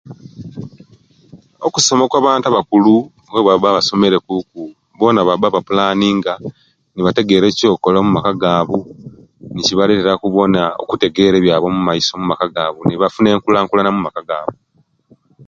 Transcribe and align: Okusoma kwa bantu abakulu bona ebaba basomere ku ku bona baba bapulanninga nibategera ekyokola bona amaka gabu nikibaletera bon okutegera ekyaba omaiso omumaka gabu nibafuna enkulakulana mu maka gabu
Okusoma 1.67 2.03
kwa 2.11 2.19
bantu 2.25 2.45
abakulu 2.47 2.93
bona 3.31 3.39
ebaba 3.53 3.75
basomere 3.77 4.17
ku 4.25 4.33
ku 4.49 4.61
bona 4.99 5.19
baba 5.27 5.47
bapulanninga 5.55 6.33
nibategera 6.93 7.45
ekyokola 7.47 7.97
bona 7.99 8.09
amaka 8.11 8.33
gabu 8.43 8.79
nikibaletera 9.53 10.13
bon 10.33 10.53
okutegera 10.81 11.35
ekyaba 11.37 11.65
omaiso 11.69 12.11
omumaka 12.13 12.45
gabu 12.55 12.79
nibafuna 12.83 13.27
enkulakulana 13.33 13.89
mu 13.95 13.99
maka 14.05 14.21
gabu 14.29 14.55